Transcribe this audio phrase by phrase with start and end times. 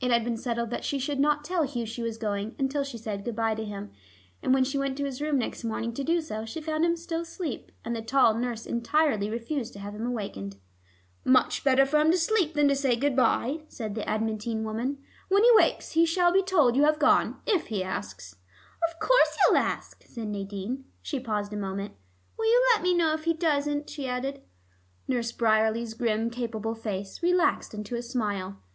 [0.00, 2.96] It had been settled that she should not tell Hugh she was going, until she
[2.96, 3.90] said good by to him,
[4.42, 6.96] and when she went to his room next morning to do so, she found him
[6.96, 10.56] still asleep, and the tall nurse entirely refused to have him awakened.
[11.22, 15.02] "Much better for him to sleep than to say good by," said this adamantine woman.
[15.28, 18.36] "When he wakes, he shall be told you have gone, if he asks."
[18.88, 20.84] "Of course he'll ask," said Nadine.
[21.02, 21.92] She paused a moment.
[22.38, 24.40] "Will you let me know if he doesn't?" she added.
[25.06, 28.62] Nurse Bryerley's grim capable face relaxed into a smile.